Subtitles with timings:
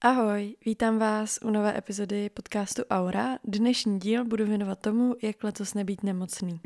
[0.00, 3.38] Ahoj, vítám vás u nové epizody podcastu Aura.
[3.44, 6.60] Dnešní díl budu věnovat tomu, jak letos nebýt nemocný.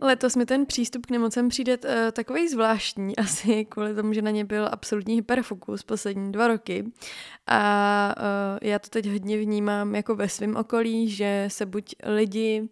[0.00, 4.30] Letos mi ten přístup k nemocem přijde uh, takový zvláštní, asi kvůli tomu, že na
[4.30, 6.92] ně byl absolutní hyperfokus poslední dva roky.
[7.46, 12.68] A uh, já to teď hodně vnímám jako ve svém okolí, že se buď lidi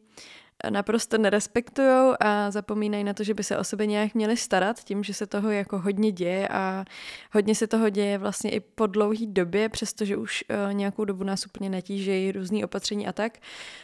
[0.71, 5.05] naprosto nerespektují a zapomínají na to, že by se o sebe nějak měli starat, tím,
[5.05, 6.85] že se toho jako hodně děje a
[7.33, 11.47] hodně se toho děje vlastně i po dlouhé době, přestože už uh, nějakou dobu nás
[11.47, 13.39] úplně netížejí různý opatření a tak,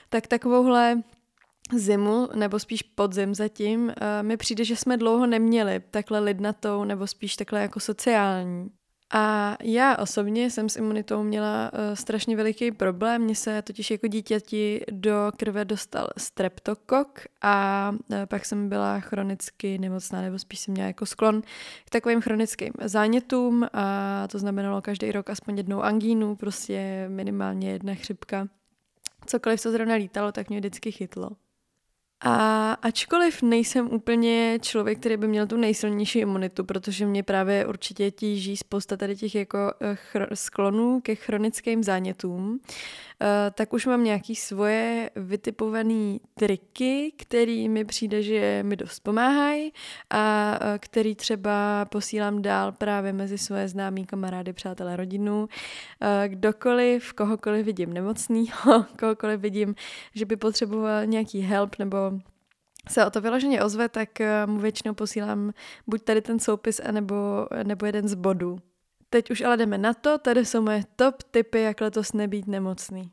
[0.08, 1.02] tak takovouhle
[1.74, 3.92] zimu, nebo spíš podzim zatím, uh,
[4.22, 8.70] mi přijde, že jsme dlouho neměli takhle lidnatou, nebo spíš takhle jako sociální.
[9.12, 13.22] A já osobně jsem s imunitou měla uh, strašně veliký problém.
[13.22, 19.78] Mně se totiž jako dítěti do krve dostal streptokok a uh, pak jsem byla chronicky
[19.78, 21.42] nemocná, nebo spíš jsem měla jako sklon
[21.84, 27.94] k takovým chronickým zánětům a to znamenalo každý rok aspoň jednou angínu, prostě minimálně jedna
[27.94, 28.48] chřipka.
[29.26, 31.30] Cokoliv, co zrovna lítalo, tak mě vždycky chytlo.
[32.22, 38.10] A ačkoliv nejsem úplně člověk, který by měl tu nejsilnější imunitu, protože mě právě určitě
[38.10, 42.60] tíží spousta tady těch jako eh, chr- sklonů ke chronickým zánětům,
[43.54, 49.72] tak už mám nějaký svoje vytipované triky, který mi přijde, že mi dost pomáhají
[50.10, 55.48] a eh, který třeba posílám dál právě mezi svoje známí kamarády, přátelé, rodinu.
[56.00, 59.74] Eh, kdokoliv, kohokoliv vidím nemocnýho, kohokoliv vidím,
[60.14, 61.98] že by potřeboval nějaký help nebo
[62.88, 64.08] se o to vyloženě ozve, tak
[64.46, 65.52] mu většinou posílám
[65.86, 68.58] buď tady ten soupis, anebo, nebo jeden z bodů.
[69.10, 73.10] Teď už ale jdeme na to, tady jsou moje top tipy, jak letos nebýt nemocný.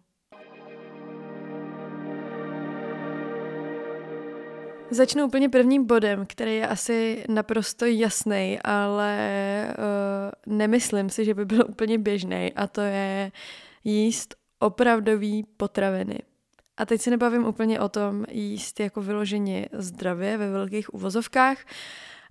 [4.91, 9.17] Začnu úplně prvním bodem, který je asi naprosto jasný, ale
[9.77, 13.31] uh, nemyslím si, že by byl úplně běžný, a to je
[13.83, 16.19] jíst opravdový potraviny.
[16.77, 21.57] A teď se nebavím úplně o tom jíst jako vyloženě zdravě ve velkých uvozovkách,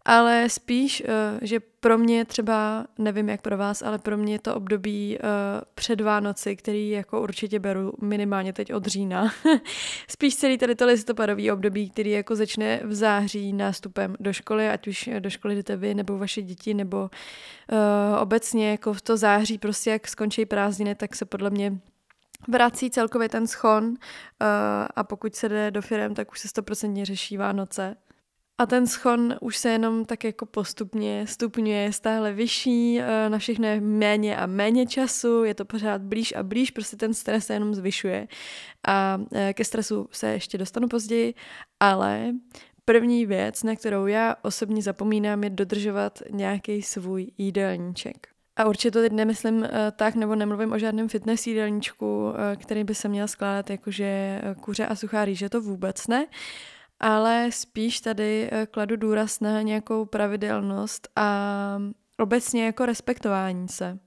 [0.06, 4.38] ale spíš, uh, že pro mě třeba, nevím jak pro vás, ale pro mě je
[4.38, 5.28] to období uh,
[5.74, 9.32] před Vánoci, který jako určitě beru minimálně teď od října.
[10.08, 14.88] spíš celý tady to listopadový období, který jako začne v září nástupem do školy, ať
[14.88, 17.10] už do školy jdete vy, nebo vaše děti, nebo
[18.20, 21.78] obecně jako v to září prostě jak skončí prázdniny, tak se podle mě
[22.48, 23.94] vrací celkově ten schon
[24.96, 27.96] a pokud se jde do firm, tak už se stoprocentně řeší Vánoce.
[28.58, 33.66] A ten schon už se jenom tak jako postupně stupňuje stále vyšší, eh, na všechno
[33.66, 37.52] je méně a méně času, je to pořád blíž a blíž, prostě ten stres se
[37.52, 38.28] jenom zvyšuje.
[38.88, 41.34] A eh, ke stresu se ještě dostanu později,
[41.80, 42.32] ale
[42.84, 48.28] první věc, na kterou já osobně zapomínám, je dodržovat nějaký svůj jídelníček.
[48.56, 52.84] A určitě to teď nemyslím uh, tak, nebo nemluvím o žádném fitness jídelníčku, uh, který
[52.84, 56.26] by se měl skládat jakože kuře a suchá rýže, to vůbec ne
[57.00, 61.78] ale spíš tady eh, kladu důraz na nějakou pravidelnost a
[62.18, 63.98] obecně jako respektování se.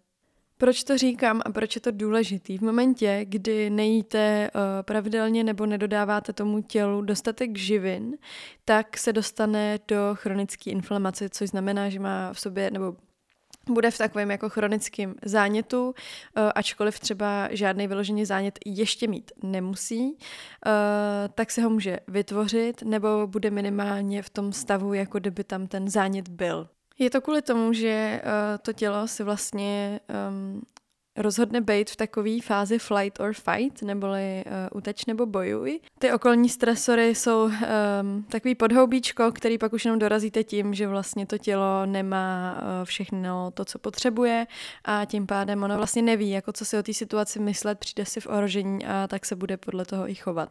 [0.61, 2.57] Proč to říkám a proč je to důležitý?
[2.57, 8.17] V momentě, kdy nejíte uh, pravidelně nebo nedodáváte tomu tělu dostatek živin,
[8.65, 12.95] tak se dostane do chronické inflamace, což znamená, že má v sobě, nebo
[13.69, 15.93] bude v takovém jako chronickém zánětu,
[16.35, 22.81] eh, ačkoliv třeba žádný vyložený zánět ještě mít nemusí, eh, tak se ho může vytvořit
[22.81, 26.69] nebo bude minimálně v tom stavu, jako kdyby tam ten zánět byl.
[26.99, 29.99] Je to kvůli tomu, že eh, to tělo si vlastně
[30.29, 30.61] um,
[31.19, 35.79] rozhodne být v takové fázi flight or fight, neboli uh, uteč nebo bojuj.
[35.99, 37.53] Ty okolní stresory jsou um,
[38.23, 43.51] takový podhoubíčko, který pak už jenom dorazíte tím, že vlastně to tělo nemá uh, všechno
[43.51, 44.47] to, co potřebuje
[44.85, 48.21] a tím pádem ono vlastně neví, jako co si o té situaci myslet, přijde si
[48.21, 50.49] v ohrožení a tak se bude podle toho i chovat.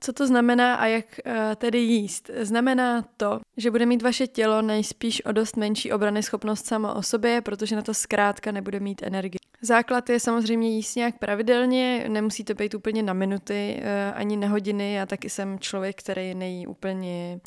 [0.00, 2.30] Co to znamená a jak uh, tedy jíst?
[2.40, 7.02] Znamená to, že bude mít vaše tělo nejspíš o dost menší obrany schopnost samo o
[7.02, 9.38] sobě, protože na to zkrátka nebude mít energii.
[9.62, 14.48] Základ je samozřejmě jíst nějak pravidelně, nemusí to být úplně na minuty, uh, ani na
[14.48, 14.92] hodiny.
[14.92, 17.40] Já taky jsem člověk, který nejí úplně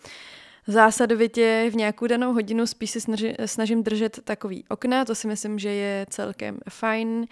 [0.67, 5.69] zásadovitě v nějakou danou hodinu spíš snaži, snažím držet takový okna, to si myslím, že
[5.69, 7.07] je celkem fajn.
[7.07, 7.25] Uh,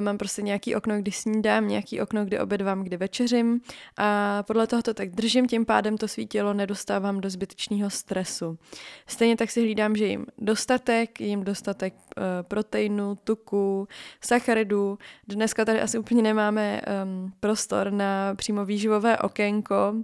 [0.00, 3.60] mám prostě nějaký okno, kdy snídám, nějaký okno, kdy obědvám, kdy večeřím
[3.98, 8.58] a podle toho to tak držím, tím pádem to svý tělo nedostávám do zbytečného stresu.
[9.06, 13.88] Stejně tak si hlídám, že jim dostatek, jim dostatek uh, proteinu, tuku,
[14.20, 14.98] sacharidů.
[15.28, 19.94] Dneska tady asi úplně nemáme um, prostor na přímo výživové okénko,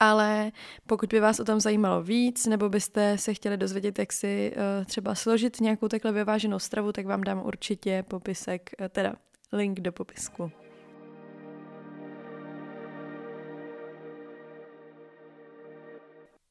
[0.00, 0.52] ale
[0.86, 4.84] pokud by vás o tom zajímalo víc, nebo byste se chtěli dozvědět, jak si uh,
[4.84, 9.14] třeba složit nějakou takhle vyváženou stravu, tak vám dám určitě popisek, uh, teda
[9.52, 10.52] link do popisku.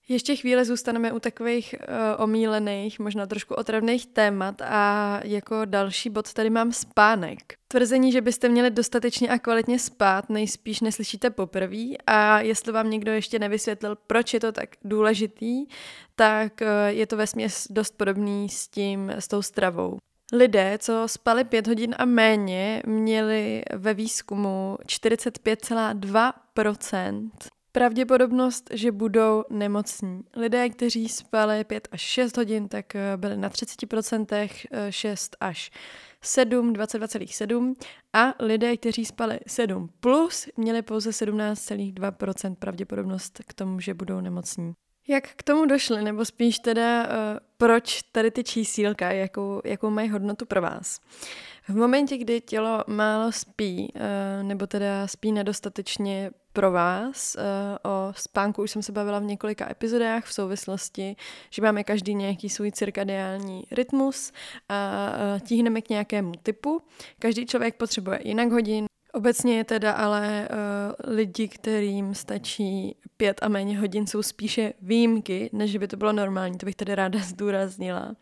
[0.08, 6.34] Ještě chvíli zůstaneme u takových uh, omílených, možná trošku otravných témat a jako další bod
[6.34, 7.40] tady mám spánek.
[7.68, 13.12] Tvrzení, že byste měli dostatečně a kvalitně spát, nejspíš neslyšíte poprvé a jestli vám někdo
[13.12, 15.66] ještě nevysvětlil, proč je to tak důležitý,
[16.16, 19.98] tak uh, je to vesměs dost podobný s tím, s tou stravou.
[20.34, 27.30] Lidé, co spali pět hodin a méně, měli ve výzkumu 45,2%
[27.74, 30.24] pravděpodobnost, že budou nemocní.
[30.36, 34.50] Lidé, kteří spali 5 až 6 hodin, tak eh, byli na 30%,
[34.90, 35.72] 6 eh, až
[36.22, 37.74] 7, 22,7
[38.14, 44.74] a lidé, kteří spali 7 plus, měli pouze 17,2% pravděpodobnost k tomu, že budou nemocní.
[45.08, 47.10] Jak k tomu došli, nebo spíš teda, uh,
[47.58, 51.00] proč tady ty čísílka, jakou, jakou mají hodnotu pro vás?
[51.70, 58.14] V momentě, kdy tělo málo spí, uh, nebo teda spí nedostatečně pro vás, uh, o
[58.16, 61.16] spánku už jsem se bavila v několika epizodách v souvislosti,
[61.50, 64.32] že máme každý nějaký svůj cirkadiální rytmus
[64.70, 65.10] a
[65.48, 66.82] tíhneme k nějakému typu.
[67.20, 73.48] Každý člověk potřebuje jinak hodin, Obecně je teda ale uh, lidi, kterým stačí pět a
[73.48, 78.16] méně hodin, jsou spíše výjimky, než by to bylo normální, to bych tady ráda zdůraznila.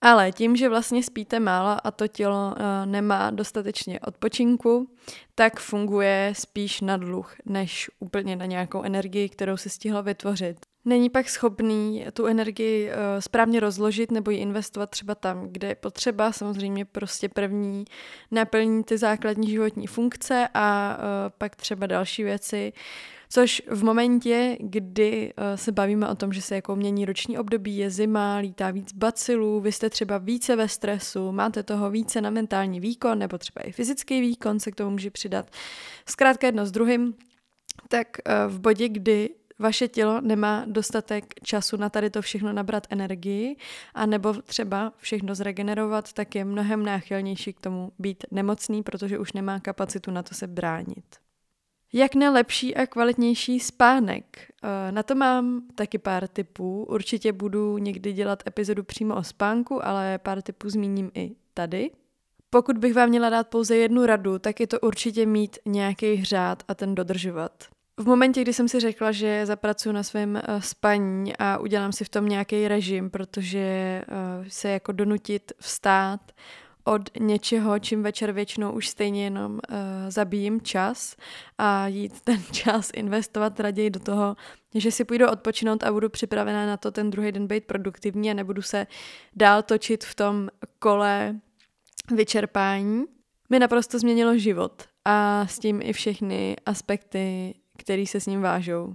[0.00, 4.90] Ale tím, že vlastně spíte málo a to tělo uh, nemá dostatečně odpočinku,
[5.34, 10.66] tak funguje spíš na dluh, než úplně na nějakou energii, kterou si stihlo vytvořit.
[10.84, 15.74] Není pak schopný tu energii uh, správně rozložit nebo ji investovat třeba tam, kde je
[15.74, 16.32] potřeba.
[16.32, 17.84] Samozřejmě prostě první
[18.30, 21.04] naplní ty základní životní funkce a uh,
[21.38, 22.72] pak třeba další věci,
[23.30, 27.76] Což v momentě, kdy uh, se bavíme o tom, že se jako mění roční období,
[27.76, 32.30] je zima, lítá víc bacilů, vy jste třeba více ve stresu, máte toho více na
[32.30, 35.50] mentální výkon nebo třeba i fyzický výkon se k tomu může přidat.
[36.06, 37.14] Zkrátka jedno s druhým,
[37.88, 38.08] tak
[38.48, 43.56] v bodě, kdy vaše tělo nemá dostatek času na tady to všechno nabrat energii
[43.94, 49.32] a nebo třeba všechno zregenerovat, tak je mnohem náchylnější k tomu být nemocný, protože už
[49.32, 51.04] nemá kapacitu na to se bránit.
[51.92, 54.52] Jak na lepší a kvalitnější spánek?
[54.62, 56.84] Eh, na to mám taky pár tipů.
[56.84, 61.90] Určitě budu někdy dělat epizodu přímo o spánku, ale pár tipů zmíním i tady.
[62.50, 66.62] Pokud bych vám měla dát pouze jednu radu, tak je to určitě mít nějaký řád
[66.68, 67.64] a ten dodržovat.
[67.98, 72.04] V momentě, kdy jsem si řekla, že zapracuju na svém uh, spaní a udělám si
[72.04, 76.20] v tom nějaký režim, protože uh, se jako donutit vstát
[76.84, 79.58] od něčeho, čím večer většinou už stejně jenom uh,
[80.08, 81.16] zabijím čas
[81.58, 84.36] a jít ten čas investovat raději do toho,
[84.74, 88.34] že si půjdu odpočinout a budu připravená na to ten druhý den být produktivní a
[88.34, 88.86] nebudu se
[89.36, 90.48] dál točit v tom
[90.78, 91.36] kole
[92.12, 93.04] vyčerpání,
[93.50, 98.94] mi naprosto změnilo život a s tím i všechny aspekty který se s ním vážou.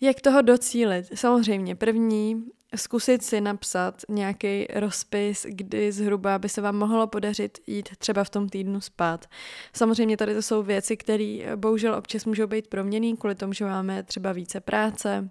[0.00, 1.06] Jak toho docílit?
[1.14, 2.44] Samozřejmě, první,
[2.76, 8.30] zkusit si napsat nějaký rozpis, kdy zhruba by se vám mohlo podařit jít třeba v
[8.30, 9.26] tom týdnu spát.
[9.72, 14.02] Samozřejmě tady to jsou věci, které bohužel občas můžou být proměný kvůli tomu, že máme
[14.02, 15.30] třeba více práce,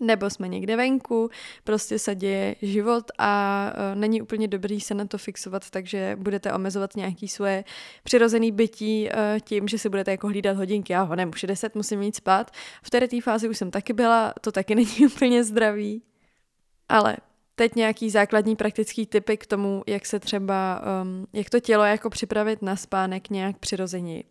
[0.00, 1.30] nebo jsme někde venku,
[1.64, 6.52] prostě se děje život a uh, není úplně dobrý se na to fixovat, takže budete
[6.52, 7.64] omezovat nějaký svoje
[8.02, 11.98] přirozený bytí uh, tím, že si budete jako hlídat hodinky, já ho už 60 musím
[11.98, 12.50] mít spát.
[12.82, 16.02] V té fázi už jsem taky byla, to taky není úplně zdravý.
[16.88, 17.16] Ale
[17.54, 22.10] teď nějaký základní praktický typy k tomu, jak se třeba, um, jak to tělo jako
[22.10, 24.24] připravit na spánek nějak přirozeněji.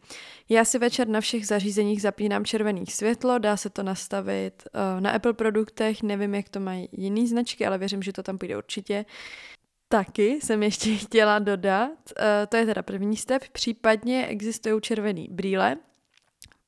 [0.49, 5.11] Já si večer na všech zařízeních zapínám červený světlo, dá se to nastavit uh, na
[5.11, 9.05] Apple produktech, nevím, jak to mají jiný značky, ale věřím, že to tam půjde určitě.
[9.87, 15.77] Taky jsem ještě chtěla dodat, uh, to je teda první step, případně existují červený brýle,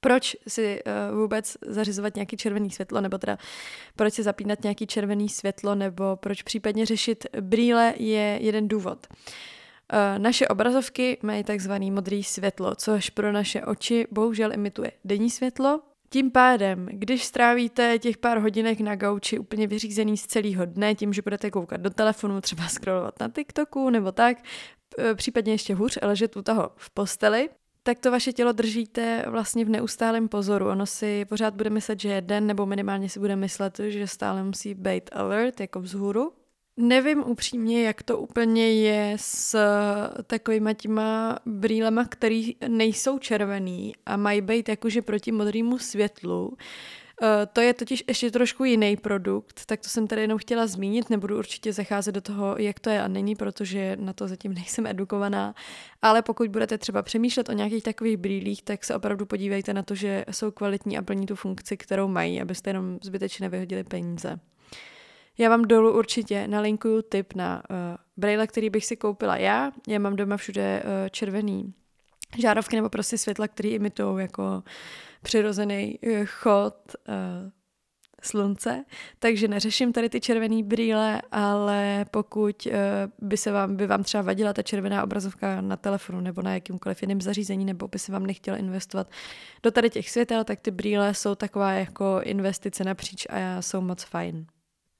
[0.05, 3.37] proč si uh, vůbec zařizovat nějaký červený světlo, nebo teda
[3.95, 9.07] proč si zapínat nějaký červený světlo, nebo proč případně řešit brýle, je jeden důvod.
[9.07, 15.81] Uh, naše obrazovky mají takzvaný modrý světlo, což pro naše oči bohužel imituje denní světlo.
[16.09, 21.13] Tím pádem, když strávíte těch pár hodinek na gauči úplně vyřízený z celého dne, tím,
[21.13, 24.37] že budete koukat do telefonu, třeba scrollovat na TikToku nebo tak,
[24.99, 27.49] eh, případně ještě hůř, ležet u toho v posteli,
[27.87, 30.67] tak to vaše tělo držíte vlastně v neustálém pozoru.
[30.67, 34.43] Ono si pořád bude myslet, že je den, nebo minimálně si bude myslet, že stále
[34.43, 36.33] musí být alert, jako vzhůru.
[36.77, 39.59] Nevím upřímně, jak to úplně je s
[40.27, 46.57] takovýma těma brýlema, který nejsou červený a mají být jakože proti modrému světlu.
[47.21, 51.09] Eh, to je totiž ještě trošku jiný produkt, tak to jsem tady jenom chtěla zmínit,
[51.09, 54.87] nebudu určitě zacházet do toho, jak to je a není, protože na to zatím nejsem
[54.87, 55.55] edukovaná,
[56.01, 59.95] ale pokud budete třeba přemýšlet o nějakých takových brýlích, tak se opravdu podívejte na to,
[59.95, 64.39] že jsou kvalitní a plní tu funkci, kterou mají, abyste jenom zbytečně nevyhodili peníze.
[65.37, 67.75] Já vám dolů určitě nalinkuju tip na uh,
[68.17, 69.71] brýle, který bych si koupila já.
[69.87, 71.73] Já mám doma všude uh, červený
[72.41, 74.63] žárovky nebo prostě světla, které imitují jako
[75.21, 76.75] přirozený uh, chod
[77.07, 77.15] uh,
[78.21, 78.85] slunce,
[79.19, 82.73] takže neřeším tady ty červené brýle, ale pokud uh,
[83.29, 87.01] by se vám, by vám třeba vadila ta červená obrazovka na telefonu nebo na jakýmkoliv
[87.01, 89.07] jiném zařízení, nebo by se vám nechtěl investovat
[89.63, 94.03] do tady těch světel, tak ty brýle jsou taková jako investice napříč a jsou moc
[94.03, 94.45] fajn.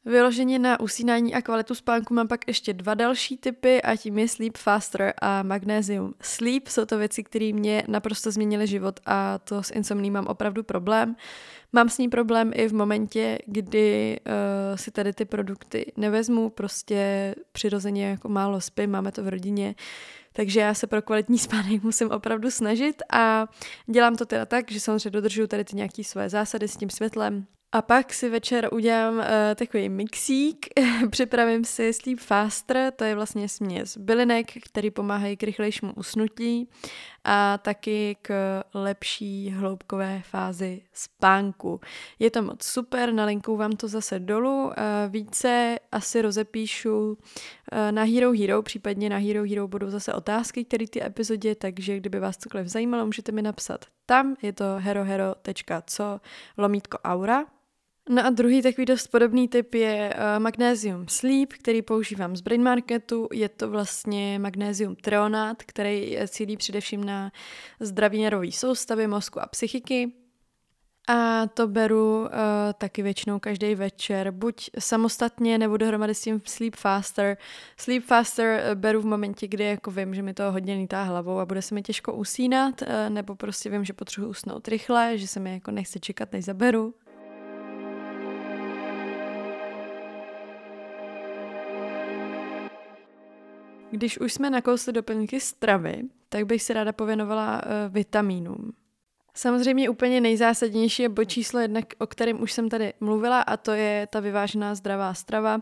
[0.06, 4.28] Vyloženě na usínání a kvalitu spánku mám pak ještě dva další typy a tím je
[4.28, 6.14] Sleep Faster a Magnesium.
[6.22, 10.64] Sleep jsou to věci, které mě naprosto změnily život a to s insomní mám opravdu
[10.64, 11.16] problém.
[11.74, 17.36] Mám s ní problém i v momentě, kdy uh, si tady ty produkty nevezmu, prostě
[17.52, 19.76] přirozeně jako málo spím, máme to v rodině,
[20.34, 23.48] takže já se pro kvalitní spánek musím opravdu snažit a
[23.88, 27.46] dělám to teda tak, že samozřejmě dodržuju tady ty nějaké své zásady s tím světlem,
[27.76, 29.24] a pak si večer udělám uh,
[29.56, 30.68] takový mixík,
[31.10, 36.70] připravím si Sleep Faster, to je vlastně směs bylinek, který pomáhají k rychlejšímu usnutí
[37.24, 41.82] a taky k lepší hloubkové fázi spánku.
[42.20, 44.74] Je to moc super, nalinku vám to zase dolů, uh,
[45.10, 47.18] více asi rozepíšu uh,
[47.92, 52.20] na Hero Hero, případně na Hero Hero budou zase otázky, které ty epizodě, takže kdyby
[52.20, 56.20] vás cokoliv zajímalo, můžete mi napsat tam, je to herohero.co
[56.58, 57.46] lomítko aura
[58.10, 62.64] No a druhý takový dost podobný typ je uh, Magnesium Sleep, který používám z Brain
[62.64, 63.28] Marketu.
[63.34, 67.32] Je to vlastně Magnesium Treonat, který cílí především na
[67.80, 70.12] zdraví nervové soustavy, mozku a psychiky.
[71.08, 72.28] A to beru uh,
[72.78, 77.38] taky většinou každý večer, buď samostatně nebo dohromady s tím Sleep Faster.
[77.78, 81.40] Sleep Faster uh, beru v momentě, kdy jako vím, že mi to hodně lítá hlavou
[81.40, 85.28] a bude se mi těžko usínat, uh, nebo prostě vím, že potřebuji usnout rychle, že
[85.28, 86.94] se mi jako nechce čekat, než zaberu.
[93.96, 98.74] Když už jsme nakousli doplňky stravy, tak bych se ráda pověnovala uh, vitamínům.
[99.34, 103.72] Samozřejmě úplně nejzásadnější je bod číslo jedna, o kterém už jsem tady mluvila, a to
[103.72, 105.62] je ta vyvážená zdravá strava,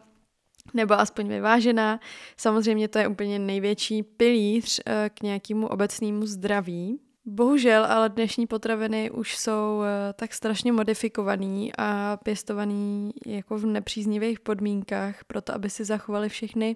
[0.74, 2.00] nebo aspoň vyvážená.
[2.38, 7.00] Samozřejmě to je úplně největší pilíř uh, k nějakému obecnému zdraví.
[7.26, 14.40] Bohužel, ale dnešní potraviny už jsou eh, tak strašně modifikovaný a pěstovaný jako v nepříznivých
[14.40, 16.76] podmínkách, proto aby si zachovali všechny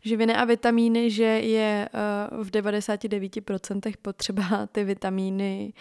[0.00, 5.72] živiny a vitamíny, že je eh, v 99% potřeba ty vitamíny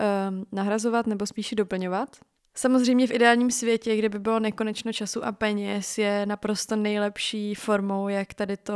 [0.00, 0.06] eh,
[0.52, 2.16] nahrazovat nebo spíše doplňovat.
[2.60, 8.08] Samozřejmě v ideálním světě, kde by bylo nekonečno času a peněz, je naprosto nejlepší formou,
[8.08, 8.74] jak tady to,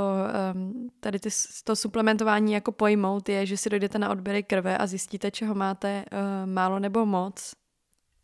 [0.55, 1.29] um, tady ty,
[1.64, 6.05] to suplementování jako pojmout, je, že si dojdete na odběry krve a zjistíte, čeho máte
[6.12, 7.53] uh, málo nebo moc.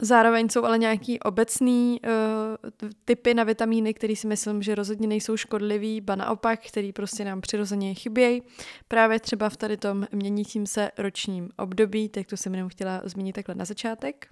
[0.01, 2.71] Zároveň jsou ale nějaký obecný uh,
[3.05, 7.41] typy na vitamíny, které si myslím, že rozhodně nejsou škodlivý, ba naopak, který prostě nám
[7.41, 8.43] přirozeně chybějí.
[8.89, 13.33] Právě třeba v tady tom měnícím se ročním období, tak to jsem jenom chtěla zmínit
[13.33, 14.27] takhle na začátek.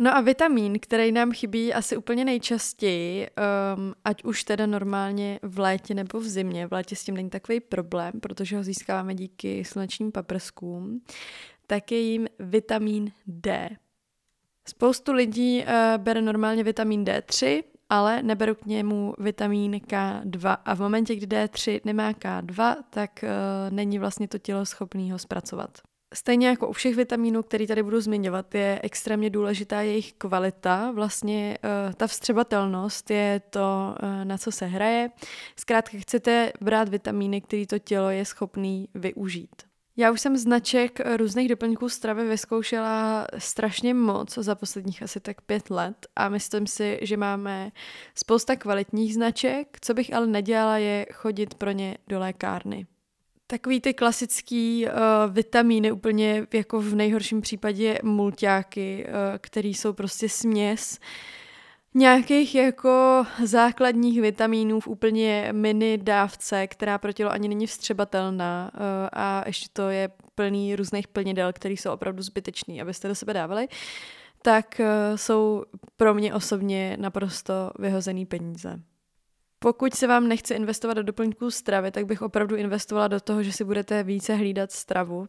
[0.00, 3.28] No a vitamin, který nám chybí asi úplně nejčastěji,
[3.76, 7.30] um, ať už teda normálně v létě nebo v zimě, v létě s tím není
[7.30, 11.00] takový problém, protože ho získáváme díky slunečním paprskům,
[11.66, 13.68] tak je jim vitamin D.
[14.68, 20.80] Spoustu lidí uh, bere normálně vitamin D3, ale neberu k němu vitamin K2 a v
[20.80, 23.28] momentě, kdy D3 nemá K2, tak uh,
[23.74, 25.78] není vlastně to tělo schopné ho zpracovat.
[26.14, 30.90] Stejně jako u všech vitamínů, které tady budu zmiňovat, je extrémně důležitá jejich kvalita.
[30.90, 35.10] Vlastně uh, ta vstřebatelnost je to, uh, na co se hraje.
[35.56, 39.68] Zkrátka chcete brát vitamíny, které to tělo je schopný využít.
[39.96, 45.70] Já už jsem značek různých doplňků stravy vyzkoušela strašně moc za posledních asi tak pět
[45.70, 47.72] let a myslím si, že máme
[48.14, 49.78] spousta kvalitních značek.
[49.80, 52.86] Co bych ale nedělala je chodit pro ně do lékárny.
[53.50, 54.92] Takový ty klasický uh,
[55.32, 60.98] vitamíny, úplně jako v nejhorším případě mulťáky, uh, který jsou prostě směs
[61.94, 68.80] nějakých jako základních vitamínů v úplně mini dávce, která pro tělo ani není vstřebatelná uh,
[69.12, 73.68] a ještě to je plný různých plnidel, které jsou opravdu zbytečný, abyste do sebe dávali,
[74.42, 75.64] tak uh, jsou
[75.96, 78.80] pro mě osobně naprosto vyhozený peníze.
[79.58, 83.52] Pokud se vám nechce investovat do doplňků stravy, tak bych opravdu investovala do toho, že
[83.52, 85.28] si budete více hlídat stravu.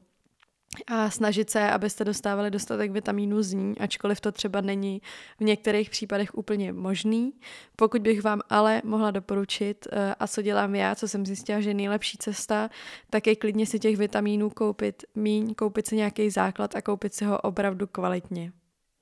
[0.88, 5.02] a snažit se, abyste dostávali dostatek vitamínu z ní, ačkoliv to třeba není
[5.40, 7.34] v některých případech úplně možný.
[7.76, 11.70] Pokud bych vám ale mohla doporučit, eh, a co dělám já, co jsem zjistila, že
[11.70, 12.70] je nejlepší cesta,
[13.10, 17.26] tak je klidně si těch vitamínů koupit míň, koupit si nějaký základ a koupit si
[17.26, 18.52] ho opravdu kvalitně.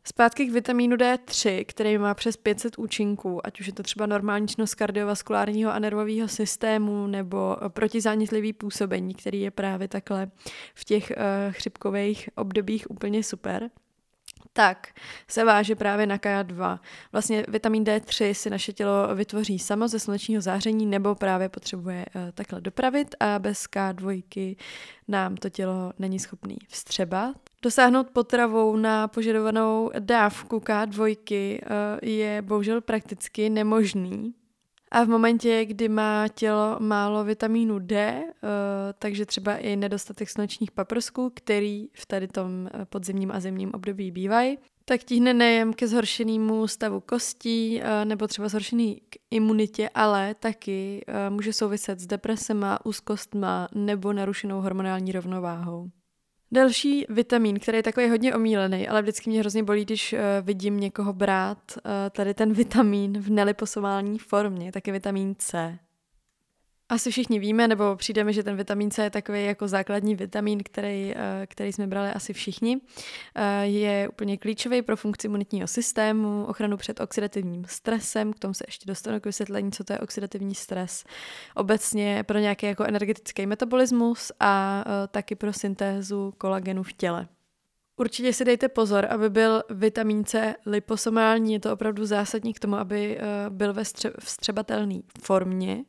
[0.09, 4.47] Zpátky k vitamínu D3, který má přes 500 účinků, ať už je to třeba normální
[4.47, 10.31] činnost kardiovaskulárního a nervového systému nebo protizánětlivý působení, který je právě takhle
[10.75, 13.69] v těch uh, chřipkových obdobích úplně super
[14.53, 14.87] tak
[15.27, 16.79] se váže právě na K2.
[17.11, 22.21] Vlastně vitamin D3 si naše tělo vytvoří samo ze slunečního záření nebo právě potřebuje uh,
[22.33, 24.57] takhle dopravit a bez K2
[25.07, 27.46] nám to tělo není schopný vstřebat.
[27.61, 34.33] Dosáhnout potravou na požadovanou dávku K2 eh, je bohužel prakticky nemožný.
[34.91, 38.33] A v momentě, kdy má tělo málo vitamínu D, eh,
[38.99, 44.11] takže třeba i nedostatek slunečních paprsků, který v tady tom eh, podzimním a zimním období
[44.11, 51.05] bývají, tak tíhne nejen ke zhoršenému stavu kostí nebo třeba zhoršený k imunitě, ale taky
[51.29, 55.89] může souviset s depresema, úzkostma nebo narušenou hormonální rovnováhou.
[56.51, 60.79] Další vitamin, který je takový hodně omílený, ale vždycky mě hrozně bolí, když uh, vidím
[60.79, 65.79] někoho brát uh, tady ten vitamin v neliposomální formě, tak je vitamin C.
[66.89, 71.13] Asi všichni víme, nebo přijdeme, že ten vitamin C je takový jako základní vitamin, který,
[71.15, 72.81] eh, který jsme brali asi všichni.
[73.35, 78.63] Eh, je úplně klíčový pro funkci imunitního systému, ochranu před oxidativním stresem, k tomu se
[78.67, 81.03] ještě dostanu k vysvětlení, co to je oxidativní stres.
[81.55, 87.27] Obecně pro nějaký jako energetický metabolismus a eh, taky pro syntézu kolagenu v těle.
[87.97, 92.75] Určitě si dejte pozor, aby byl vitamin C liposomální, je to opravdu zásadní k tomu,
[92.75, 93.83] aby byl ve
[94.19, 95.83] vstřebatelné formě,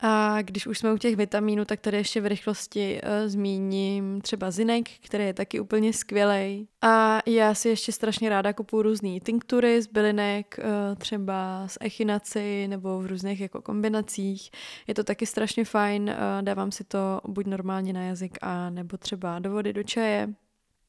[0.00, 4.50] a když už jsme u těch vitamínů, tak tady ještě v rychlosti uh, zmíním třeba
[4.50, 6.68] zinek, který je taky úplně skvělý.
[6.82, 12.68] A já si ještě strašně ráda kupuju různé tinktury z bylinek, uh, třeba z echinaci
[12.68, 14.50] nebo v různých jako kombinacích.
[14.86, 18.96] Je to taky strašně fajn, uh, dávám si to buď normálně na jazyk a nebo
[18.96, 20.28] třeba do vody, do čaje.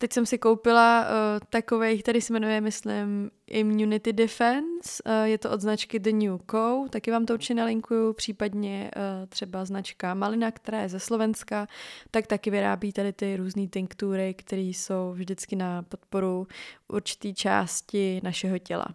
[0.01, 1.07] Teď jsem si koupila uh,
[1.49, 5.03] takový, který se jmenuje, myslím, Immunity Defense.
[5.05, 6.85] Uh, je to od značky The New Co.
[6.89, 8.13] Taky vám to určitě nalinkuju.
[8.13, 11.67] Případně uh, třeba značka Malina, která je ze Slovenska,
[12.11, 16.47] tak taky vyrábí tady ty různé tinktury, které jsou vždycky na podporu
[16.87, 18.85] určité části našeho těla.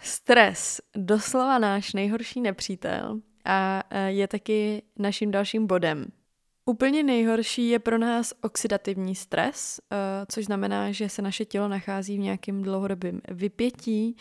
[0.00, 6.06] Stres, doslova náš nejhorší nepřítel a je taky naším dalším bodem.
[6.66, 9.96] Úplně nejhorší je pro nás oxidativní stres, e,
[10.32, 14.16] což znamená, že se naše tělo nachází v nějakém dlouhodobém vypětí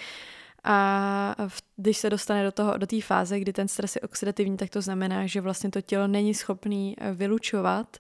[0.63, 1.35] a
[1.75, 4.81] když se dostane do toho, do té fáze, kdy ten stres je oxidativní, tak to
[4.81, 7.97] znamená, že vlastně to tělo není schopný e, vylučovat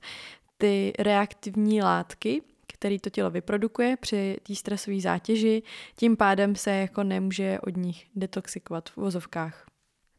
[0.57, 2.41] ty reaktivní látky,
[2.73, 5.63] který to tělo vyprodukuje při té stresové zátěži,
[5.95, 9.72] tím pádem se jako nemůže od nich detoxikovat v vozovkách.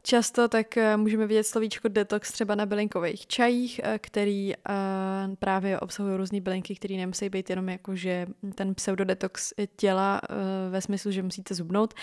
[0.07, 4.57] Často tak eh, můžeme vidět slovíčko detox třeba na bylinkových čajích, eh, který eh,
[5.38, 10.21] právě obsahují různé bylinky, které nemusí být jenom jako, že ten pseudodetox těla
[10.71, 11.95] ve smyslu, že musíte zubnout,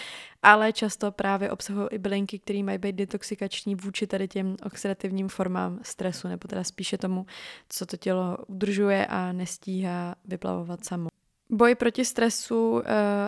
[0.44, 5.80] ale často právě obsahují i bylinky, které mají být detoxikační vůči tady těm oxidativním formám
[5.84, 7.26] stresu, nebo teda spíše tomu,
[7.70, 11.21] co to tělo udržuje a nestíhá vyplavovat samo.
[11.54, 12.82] Boj proti stresu uh,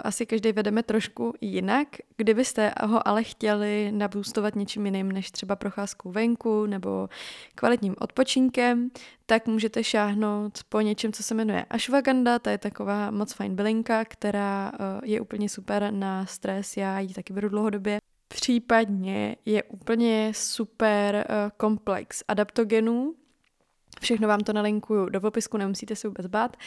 [0.04, 1.88] asi každý vedeme trošku jinak.
[2.18, 7.10] Kdybyste ho ale chtěli nabůstovat něčím jiným než třeba procházkou venku nebo
[7.56, 8.90] kvalitním odpočinkem,
[9.26, 12.40] tak můžete šáhnout po něčem, co se jmenuje ashwagandha.
[12.40, 16.78] To je taková moc fajn bylinka, která uh, je úplně super na stres.
[16.78, 17.98] Já ji taky beru dlouhodobě.
[18.28, 23.14] Případně je úplně super uh, komplex adaptogenů,
[24.04, 26.58] Všechno vám to nalinkuju do popisku, nemusíte se vůbec bát.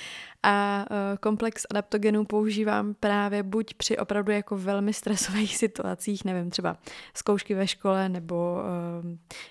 [0.42, 6.76] A uh, komplex adaptogenů používám právě buď při opravdu jako velmi stresových situacích, nevím, třeba
[7.14, 8.58] zkoušky ve škole nebo
[9.04, 9.10] uh,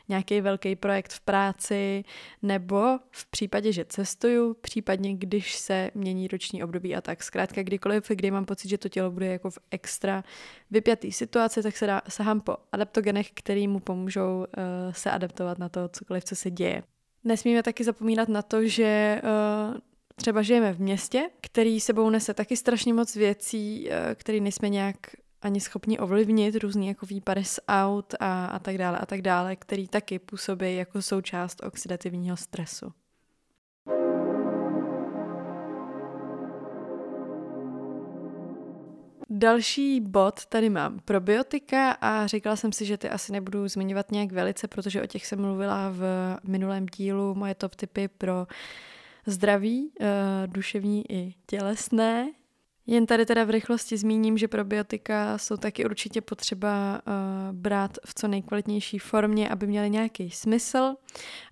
[0.09, 2.03] nějaký velký projekt v práci,
[2.41, 7.23] nebo v případě, že cestuju, případně když se mění roční období a tak.
[7.23, 10.23] Zkrátka kdykoliv, kdy mám pocit, že to tělo bude jako v extra
[10.71, 14.45] vypjatý situaci, tak se dá, sahám po adaptogenech, který mu pomůžou uh,
[14.91, 16.83] se adaptovat na to, cokoliv, co se děje.
[17.25, 19.77] Nesmíme taky zapomínat na to, že uh,
[20.15, 24.97] třeba žijeme v městě, který sebou nese taky strašně moc věcí, uh, které nejsme nějak
[25.41, 29.55] ani schopni ovlivnit, různý jako výpady z aut a, a tak dále a tak dále,
[29.55, 32.93] který taky působí jako součást oxidativního stresu.
[39.29, 44.31] Další bod tady mám probiotika a říkala jsem si, že ty asi nebudu zmiňovat nějak
[44.31, 46.03] velice, protože o těch jsem mluvila v
[46.43, 48.47] minulém dílu moje top tipy pro
[49.25, 50.07] zdraví, uh,
[50.45, 52.31] duševní i tělesné.
[52.87, 58.13] Jen tady teda v rychlosti zmíním, že probiotika jsou taky určitě potřeba uh, brát v
[58.13, 60.95] co nejkvalitnější formě, aby měly nějaký smysl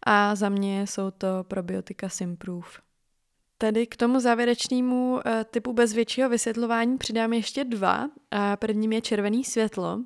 [0.04, 2.82] a za mě jsou to probiotika Simproof.
[3.58, 8.10] Tedy k tomu závěrečnému uh, typu bez většího vysvětlování přidám ještě dva.
[8.32, 10.00] A prvním je červený světlo,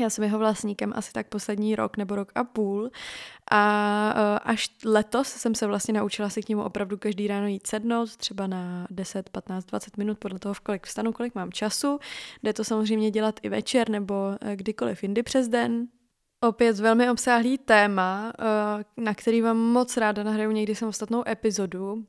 [0.00, 2.90] já jsem jeho vlastníkem asi tak poslední rok nebo rok a půl
[3.50, 7.66] a uh, až letos jsem se vlastně naučila si k němu opravdu každý ráno jít
[7.66, 11.98] sednout, třeba na 10, 15, 20 minut podle toho, v kolik vstanu, kolik mám času.
[12.42, 15.88] Jde to samozřejmě dělat i večer nebo uh, kdykoliv jindy přes den.
[16.40, 18.32] Opět velmi obsáhlý téma,
[18.96, 22.04] na který vám moc ráda nahraju někdy samostatnou epizodu.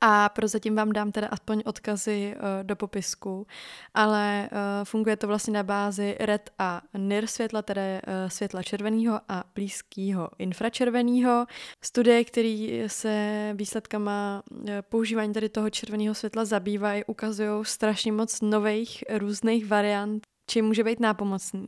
[0.00, 3.46] A prozatím vám dám teda aspoň odkazy uh, do popisku,
[3.94, 9.20] ale uh, funguje to vlastně na bázi red a NIR světla, tedy uh, světla červeného
[9.28, 11.46] a blízkého infračerveného.
[11.84, 19.04] Studie, které se výsledkama uh, používání tady toho červeného světla zabývají, ukazují strašně moc nových
[19.10, 21.66] různých variant, čím může být nápomocný.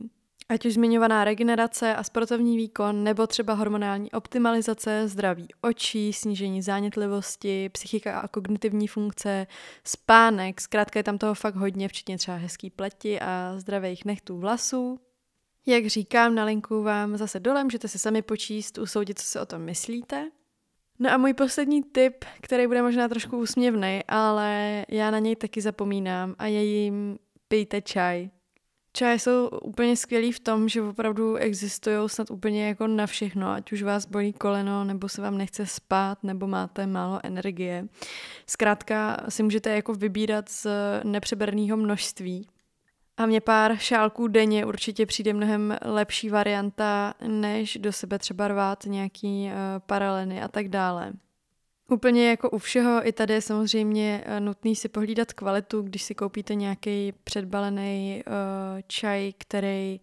[0.49, 7.69] Ať už zmiňovaná regenerace a sportovní výkon, nebo třeba hormonální optimalizace, zdraví očí, snížení zánětlivosti,
[7.69, 9.47] psychika a kognitivní funkce,
[9.83, 14.99] spánek, zkrátka je tam toho fakt hodně, včetně třeba hezký pleti a zdravých nechtů vlasů.
[15.65, 19.45] Jak říkám, na linku vám zase dole, můžete si sami počíst, usoudit, co si o
[19.45, 20.29] tom myslíte.
[20.99, 25.61] No a můj poslední tip, který bude možná trošku úsměvný, ale já na něj taky
[25.61, 28.29] zapomínám a je jim pijte čaj.
[28.95, 33.71] Čaje jsou úplně skvělý v tom, že opravdu existují snad úplně jako na všechno, ať
[33.71, 37.87] už vás bolí koleno, nebo se vám nechce spát, nebo máte málo energie.
[38.47, 40.67] Zkrátka si můžete jako vybírat z
[41.03, 42.47] nepřeberného množství.
[43.17, 48.85] A mě pár šálků denně určitě přijde mnohem lepší varianta, než do sebe třeba rvát
[48.85, 49.51] nějaký uh,
[49.85, 51.13] paraleny a tak dále.
[51.91, 56.15] Úplně jako u všeho, i tady je samozřejmě eh, nutný si pohlídat kvalitu, když si
[56.15, 58.33] koupíte nějaký předbalený uh,
[58.87, 59.99] čaj, který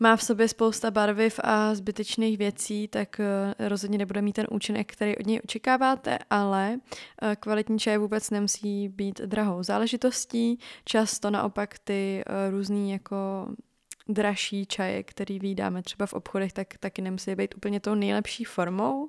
[0.00, 4.92] má v sobě spousta barviv a zbytečných věcí, tak uh, rozhodně nebude mít ten účinek,
[4.92, 6.78] který od něj očekáváte, ale
[7.22, 10.58] uh, kvalitní čaj vůbec nemusí být drahou záležitostí.
[10.84, 13.16] Často naopak ty uh, různý jako
[14.08, 19.08] dražší čaje, který vydáme třeba v obchodech, tak taky nemusí být úplně tou nejlepší formou.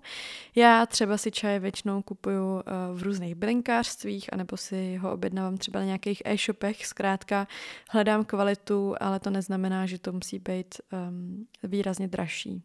[0.55, 5.79] Já třeba si čaje většinou kupuju eh, v různých bylinkářstvích, anebo si ho objednávám třeba
[5.79, 6.85] na nějakých e-shopech.
[6.85, 7.47] Zkrátka
[7.89, 10.75] hledám kvalitu, ale to neznamená, že to musí být
[11.09, 12.63] um, výrazně dražší.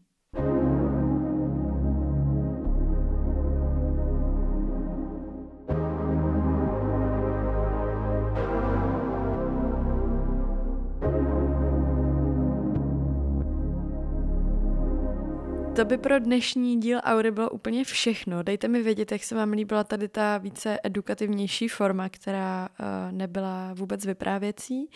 [15.77, 18.43] To by pro dnešní díl Aury bylo úplně všechno.
[18.43, 23.75] Dejte mi vědět, jak se vám líbila tady ta více edukativnější forma, která uh, nebyla
[23.75, 24.91] vůbec vyprávěcí.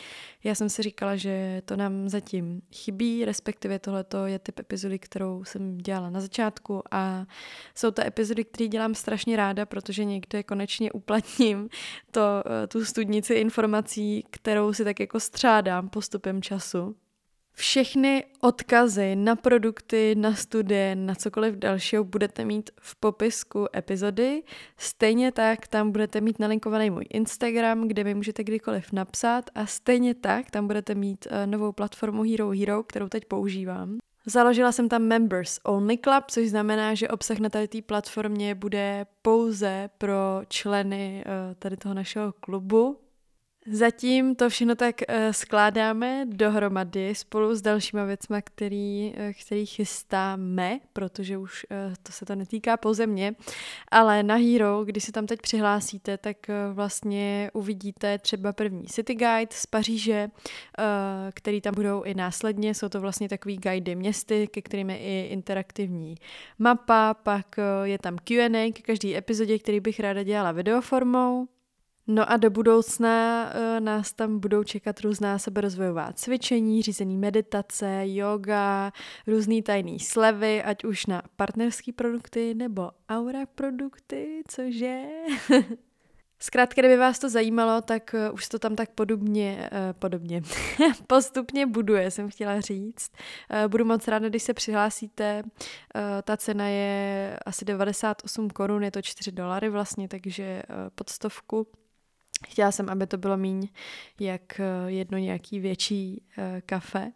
[0.45, 5.45] Já jsem si říkala, že to nám zatím chybí, respektive tohleto je typ epizody, kterou
[5.45, 7.27] jsem dělala na začátku a
[7.75, 11.69] jsou to epizody, které dělám strašně ráda, protože někde konečně uplatním
[12.11, 16.97] to, uh, tu studnici informací, kterou si tak jako střádám postupem času.
[17.59, 24.43] Všechny odkazy na produkty, na studie, na cokoliv dalšího budete mít v popisku epizody.
[24.77, 30.15] Stejně tak tam budete mít nalinkovaný můj Instagram, kde mi můžete kdykoliv napsat a stejně
[30.15, 33.99] tak tam budete mít uh, novou platformu Hero Hero, kterou teď používám.
[34.27, 39.07] Založila jsem tam Members Only Club, což znamená, že obsah na tady té platformě bude
[39.23, 42.99] pouze pro členy uh, tady toho našeho klubu,
[43.73, 50.81] Zatím to všechno tak uh, skládáme dohromady spolu s dalšíma věcma, který, uh, který chystáme,
[50.93, 53.35] protože už uh, to se to netýká pouze mě,
[53.91, 56.37] ale na Hero, když se tam teď přihlásíte, tak
[56.73, 60.29] vlastně uvidíte třeba první City Guide z Paříže,
[61.35, 65.29] který tam budou i následně, jsou to vlastně takový guidy městy, ke kterým je i
[65.33, 66.15] interaktivní
[66.59, 71.49] mapa, pak je tam Q&A ke každý epizodě, který bych ráda dělala videoformou,
[72.09, 78.93] No a do budoucna uh, nás tam budou čekat různá seberozvojová cvičení, řízený meditace, yoga,
[79.27, 85.03] různý tajný slevy, ať už na partnerské produkty nebo aura produkty, cože?
[86.39, 90.43] Zkrátka, kdyby vás to zajímalo, tak uh, už to tam tak podobně, uh, podobně,
[91.07, 93.13] postupně buduje, jsem chtěla říct.
[93.69, 95.43] Budu moc ráda, když se přihlásíte.
[96.23, 100.63] Ta cena je asi 98 korun, je to 4 dolary vlastně, takže
[100.95, 101.67] pod stovku
[102.47, 103.69] Chtěla jsem, aby to bylo míň
[104.21, 106.23] jak jedno nějaký větší
[106.67, 107.13] kafe,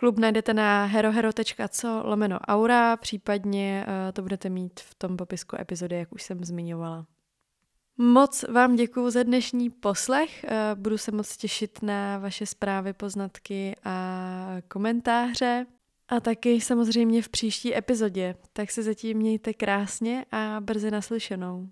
[0.00, 5.96] Klub najdete na herohero.co lomeno aura, případně uh, to budete mít v tom popisku epizody,
[5.96, 7.06] jak už jsem zmiňovala.
[7.96, 10.44] Moc vám děkuji za dnešní poslech.
[10.74, 15.66] Budu se moc těšit na vaše zprávy, poznatky a komentáře.
[16.08, 18.34] A taky samozřejmě v příští epizodě.
[18.52, 21.68] Tak se zatím mějte krásně a brzy naslyšenou.